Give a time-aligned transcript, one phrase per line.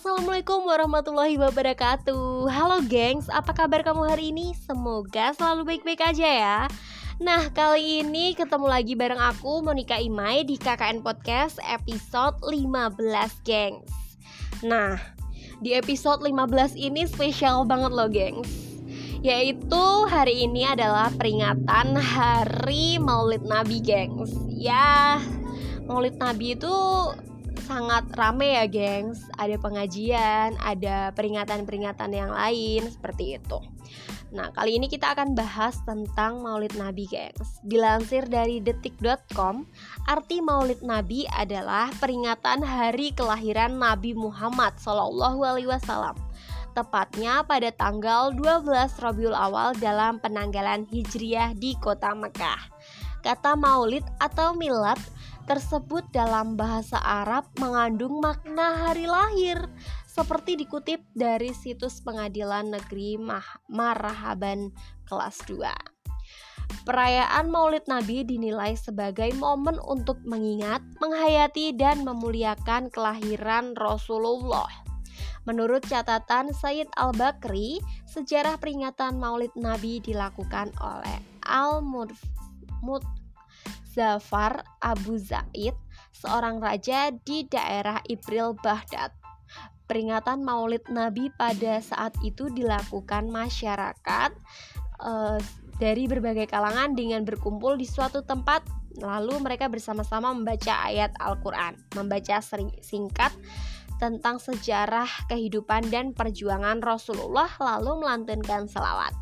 [0.00, 2.48] Assalamualaikum warahmatullahi wabarakatuh.
[2.48, 4.56] Halo gengs, apa kabar kamu hari ini?
[4.64, 6.58] Semoga selalu baik-baik aja ya.
[7.20, 12.96] Nah, kali ini ketemu lagi bareng aku Monica Imai di KKN Podcast episode 15
[13.44, 13.92] gengs.
[14.64, 14.96] Nah,
[15.60, 18.48] di episode 15 ini spesial banget loh gengs.
[19.20, 24.32] Yaitu hari ini adalah peringatan Hari Maulid Nabi gengs.
[24.48, 25.20] Ya,
[25.84, 26.72] Maulid Nabi itu
[27.70, 29.30] sangat rame ya gengs.
[29.38, 33.62] Ada pengajian, ada peringatan-peringatan yang lain seperti itu.
[34.34, 37.62] Nah kali ini kita akan bahas tentang maulid nabi gengs.
[37.62, 39.66] Dilansir dari detik.com
[40.10, 45.38] Arti maulid nabi adalah peringatan hari kelahiran Nabi Muhammad SAW
[46.70, 52.70] Tepatnya pada tanggal 12 Rabiul Awal dalam penanggalan Hijriah di kota Mekah.
[53.26, 54.96] Kata maulid atau milad
[55.50, 59.58] tersebut dalam bahasa Arab mengandung makna hari lahir
[60.06, 64.70] seperti dikutip dari situs pengadilan negeri Mah Marhaban
[65.10, 65.66] kelas 2.
[66.86, 74.70] Perayaan Maulid Nabi dinilai sebagai momen untuk mengingat, menghayati, dan memuliakan kelahiran Rasulullah.
[75.50, 82.14] Menurut catatan Sayyid Al-Bakri, sejarah peringatan Maulid Nabi dilakukan oleh Al-Mud
[83.90, 85.74] Zafar Abu Zaid,
[86.14, 89.10] seorang raja di daerah Ibril Baghdad.
[89.90, 94.30] Peringatan Maulid Nabi pada saat itu dilakukan masyarakat
[95.02, 95.38] uh,
[95.82, 98.62] dari berbagai kalangan dengan berkumpul di suatu tempat
[99.02, 102.38] lalu mereka bersama-sama membaca ayat Al-Qur'an, membaca
[102.82, 103.32] singkat
[103.98, 109.12] tentang sejarah kehidupan dan perjuangan Rasulullah lalu melantunkan selawat.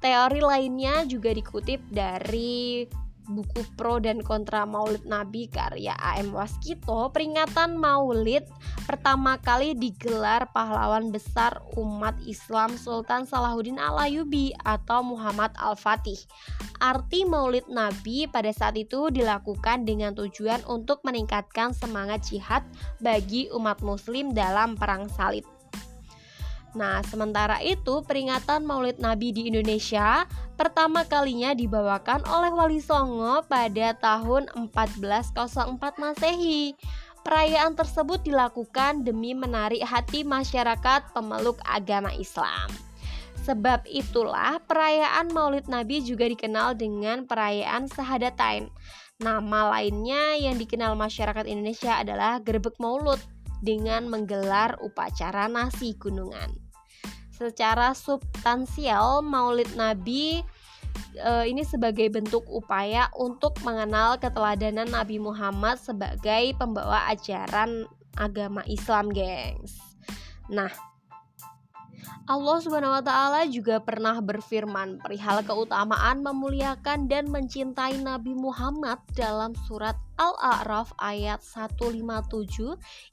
[0.00, 2.88] Teori lainnya juga dikutip dari
[3.30, 8.44] buku pro dan kontra Maulid Nabi karya AM Waskito, peringatan Maulid
[8.84, 16.18] pertama kali digelar pahlawan besar umat Islam Sultan Salahuddin Alayubi atau Muhammad Al-Fatih.
[16.82, 22.66] Arti Maulid Nabi pada saat itu dilakukan dengan tujuan untuk meningkatkan semangat jihad
[22.98, 25.59] bagi umat muslim dalam perang salib.
[26.70, 30.22] Nah, sementara itu peringatan Maulid Nabi di Indonesia
[30.54, 36.78] pertama kalinya dibawakan oleh Wali Songo pada tahun 1404 Masehi.
[37.20, 42.70] Perayaan tersebut dilakukan demi menarik hati masyarakat pemeluk agama Islam.
[43.44, 48.70] Sebab itulah perayaan Maulid Nabi juga dikenal dengan perayaan Sahadatain.
[49.20, 53.20] Nama lainnya yang dikenal masyarakat Indonesia adalah Gerbek Maulud
[53.60, 56.50] dengan menggelar upacara nasi gunungan.
[57.32, 60.44] Secara substansial, Maulid Nabi
[61.16, 67.88] e, ini sebagai bentuk upaya untuk mengenal keteladanan Nabi Muhammad sebagai pembawa ajaran
[68.20, 69.80] agama Islam, gengs.
[70.50, 70.68] Nah,
[72.30, 79.50] Allah Subhanahu wa taala juga pernah berfirman perihal keutamaan memuliakan dan mencintai Nabi Muhammad dalam
[79.66, 81.98] surat Al-A'raf ayat 157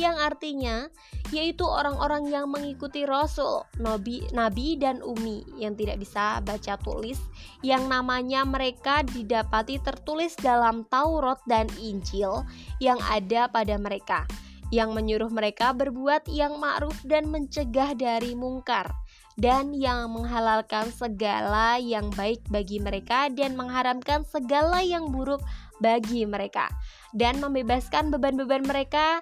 [0.00, 0.88] yang artinya
[1.28, 7.20] yaitu orang-orang yang mengikuti Rasul, Nabi, Nabi dan Umi yang tidak bisa baca tulis
[7.60, 12.48] yang namanya mereka didapati tertulis dalam Taurat dan Injil
[12.80, 14.24] yang ada pada mereka
[14.72, 18.88] yang menyuruh mereka berbuat yang ma'ruf dan mencegah dari mungkar
[19.36, 25.44] dan yang menghalalkan segala yang baik bagi mereka dan mengharamkan segala yang buruk
[25.84, 26.72] bagi mereka
[27.12, 29.20] dan membebaskan beban-beban mereka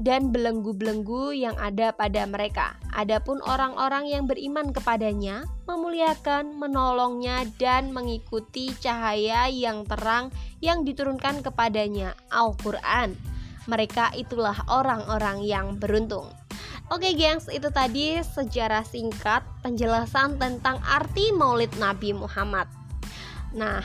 [0.00, 2.80] dan belenggu-belenggu yang ada pada mereka.
[2.96, 10.32] Adapun orang-orang yang beriman kepadanya, memuliakan, menolongnya, dan mengikuti cahaya yang terang
[10.64, 13.31] yang diturunkan kepadanya, Al-Quran.
[13.70, 16.30] Mereka itulah orang-orang yang beruntung.
[16.92, 22.68] Oke gengs, itu tadi sejarah singkat penjelasan tentang arti Maulid Nabi Muhammad.
[23.56, 23.80] Nah,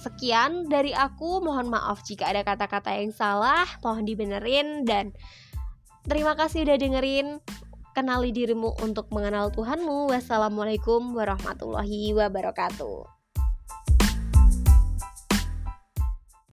[0.00, 1.44] sekian dari aku.
[1.44, 5.12] Mohon maaf jika ada kata-kata yang salah, mohon dibenerin dan
[6.08, 7.40] terima kasih udah dengerin.
[7.94, 10.10] Kenali dirimu untuk mengenal Tuhanmu.
[10.10, 13.13] Wassalamualaikum warahmatullahi wabarakatuh.